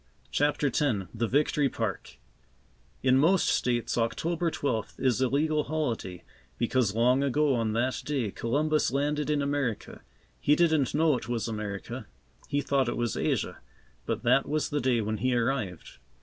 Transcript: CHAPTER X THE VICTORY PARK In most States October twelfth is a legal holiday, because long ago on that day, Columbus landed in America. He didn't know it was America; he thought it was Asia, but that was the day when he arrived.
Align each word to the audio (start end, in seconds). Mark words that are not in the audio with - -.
CHAPTER 0.31 0.65
X 0.65 0.81
THE 1.13 1.27
VICTORY 1.27 1.69
PARK 1.69 2.17
In 3.03 3.19
most 3.19 3.47
States 3.47 3.99
October 3.99 4.49
twelfth 4.49 4.99
is 4.99 5.21
a 5.21 5.27
legal 5.27 5.65
holiday, 5.65 6.23
because 6.57 6.95
long 6.95 7.21
ago 7.21 7.53
on 7.53 7.73
that 7.73 8.01
day, 8.03 8.31
Columbus 8.31 8.89
landed 8.89 9.29
in 9.29 9.43
America. 9.43 10.01
He 10.39 10.55
didn't 10.55 10.95
know 10.95 11.15
it 11.17 11.29
was 11.29 11.47
America; 11.47 12.07
he 12.47 12.61
thought 12.61 12.89
it 12.89 12.97
was 12.97 13.15
Asia, 13.15 13.59
but 14.07 14.23
that 14.23 14.49
was 14.49 14.69
the 14.71 14.81
day 14.81 15.01
when 15.01 15.17
he 15.17 15.35
arrived. 15.35 15.99